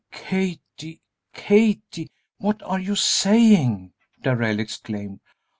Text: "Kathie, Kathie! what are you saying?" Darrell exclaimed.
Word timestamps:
"Kathie, 0.11 1.03
Kathie! 1.31 2.09
what 2.39 2.63
are 2.63 2.79
you 2.79 2.95
saying?" 2.95 3.93
Darrell 4.23 4.59
exclaimed. 4.59 5.19